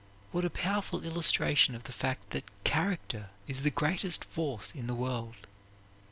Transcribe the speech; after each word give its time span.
What 0.31 0.43
a 0.45 0.49
powerful 0.49 1.03
illustration 1.03 1.75
of 1.75 1.83
the 1.83 1.91
fact 1.91 2.31
that 2.31 2.43
character 2.63 3.29
is 3.45 3.61
the 3.61 3.69
greatest 3.69 4.25
force 4.25 4.71
in 4.71 4.87
the 4.87 4.95
world! 4.95 5.35